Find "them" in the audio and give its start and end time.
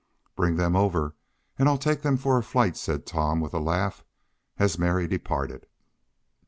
0.55-0.75, 2.01-2.17